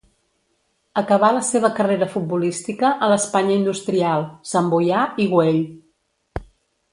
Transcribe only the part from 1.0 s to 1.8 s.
Acabà la seva